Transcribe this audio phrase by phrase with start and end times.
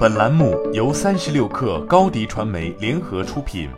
[0.00, 3.68] 本栏目由三十六氪高低传媒联合出品。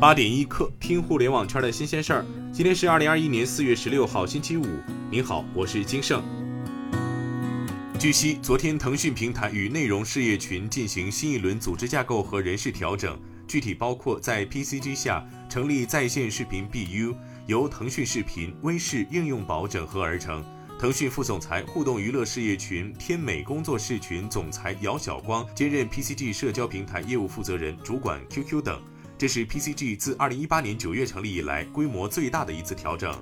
[0.00, 2.24] 八点一刻，听互联网圈的新鲜事儿。
[2.50, 4.64] 今天是二零二一年四月十六号，星期五。
[5.10, 6.22] 您好，我是金盛。
[7.98, 17.14] 据悉，昨天腾讯平台与内容事业群进行新一轮组织架构和人事调整，具体包括在 PCG 下成立在线视频 BU，
[17.44, 20.42] 由腾讯视频、微视、应用宝整合而成。
[20.80, 28.80] 腾讯副总裁、互动娱乐事业群天美工作室群总裁姚晓光兼任 PCG 社交平台业务负责人，主管 QQ 等。
[29.18, 33.14] 这是 PCG 自2018年9月成立以来规模最大的一次调整。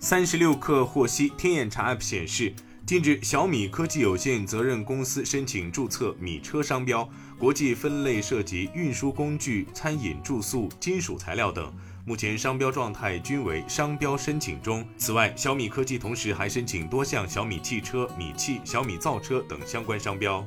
[0.00, 2.52] 三十六氪获悉，天眼查 App 显示，
[2.84, 11.72] 近日小米科技有限责任公司申请注册米车商标，国际分类涉及运输工具、餐饮、住宿、金属材料等。
[12.08, 14.82] 目前商标状态均为商标申请中。
[14.96, 20.42] 此外，小米科技同时还申请多项小米汽车、米汽、小米造车等相关商标。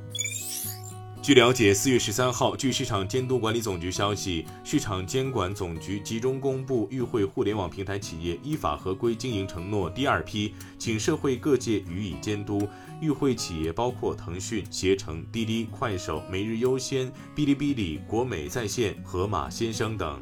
[1.22, 12.68] 据了解，四月十三号，据市场监督管理总局消息，市场监管总局集中公布与会互联网平台企业依法合规经营承诺第二批，请社会各界予以监督。
[13.02, 20.20] 与会企业包括腾讯、携程、滴滴、快手、每日优先、哔哩哔哩、国美在线、盒马鲜生等。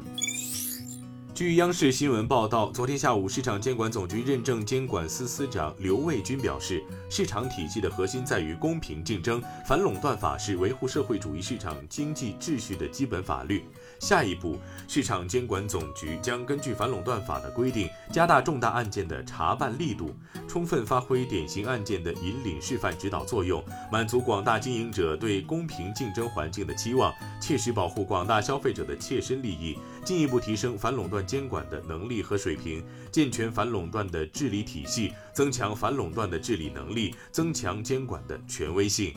[1.40, 13.64] 据央视新闻报道，昨天下午，市场监管总局认证监管司司长刘卫军表示，市场体系的核心在于公平竞争，反垄断法是维护社会主义市场经济秩序的基本法律。
[14.00, 20.14] 下一步，市场监管总局将根据反垄断法的规定，加大重大案件的查办力度，
[20.46, 39.14] 充分发挥典型案件的引领示范指导作用，满足广大经营者对公平竞争环境的期望，切实保护广大消费者的切身利益，进一步提升反垄断监管的能力和水平，健全反垄断的治理体系，增强反垄断的治理能力，增强监管的权威性。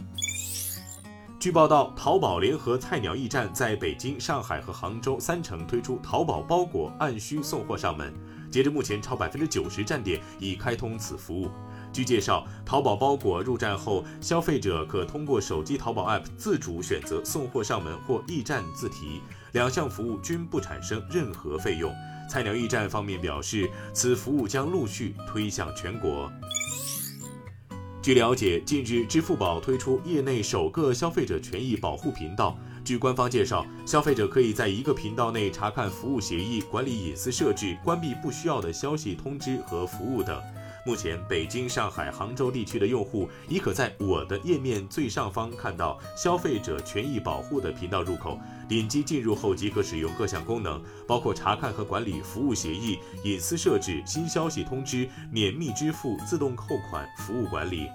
[1.40, 8.14] 据报道，淘宝联合菜鸟驿站在北京、上海和杭州三城推出淘宝包裹按需送货上门。
[8.54, 11.50] 截至目前，超百分之九十站点已开通此服务。
[11.92, 19.22] 据介绍，淘宝包裹入站后，消费者可通过手机淘宝 App 自主选择送货上门或驿站自提，
[19.54, 21.92] 两项服务均不产生任何费用。
[22.30, 26.32] 菜鸟驿站方面表示，此服务将陆续推向全国。
[28.04, 32.58] 据了解，近日支付宝推出业内首个消费者权益保护频道。
[32.84, 40.38] 据官方介绍，消费者可以在一个频道内查看服务协议、管理隐私设置、关闭不需要的消息通知和服务等。
[40.86, 57.88] 目前，北京、上海、杭州地区的用户已可在我的页面最上方看到消费者权益保护的频道入口，点击进入后即可使用各项功能，包括查看和管理服务协议、隐私设置、新消息通知、免密支付、自动扣款、服务管理。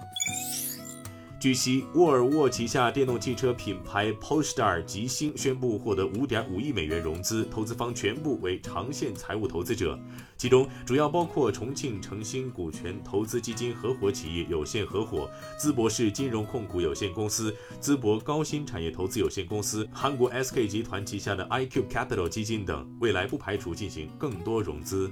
[1.39, 9.97] 据悉，沃尔沃旗下电动汽车品牌 Polestar 吉星宣布获得5.5亿美元融资，投资方全部为长线财务投资者，
[10.35, 25.09] 其中主要包括重庆诚兴股权投资基金合伙企业有限合伙、淄博市金融控股有限公司、淄博高新产业投资有限公司、韩国 SK 集团旗下的 iQ Capital 基金等，未来不排除进行更多融资。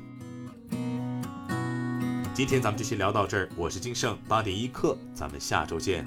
[2.37, 6.05] 今天咱们就先聊到这儿，我是金盛八点一刻，咱们下周见。